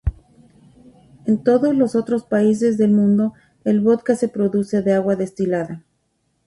En 1.27 1.43
todos 1.43 1.75
los 1.75 1.93
otros 1.93 2.23
países 2.25 2.79
del 2.79 2.89
mundo 2.89 3.33
el 3.65 3.81
vodka 3.81 4.15
se 4.15 4.29
produce 4.29 4.81
de 4.81 4.93
agua 4.95 5.15
destilada. 5.15 5.83